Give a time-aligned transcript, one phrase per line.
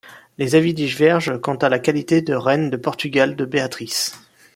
[0.39, 4.15] Les avis divergent quant à la qualité de reine de Portugal de Béatrice.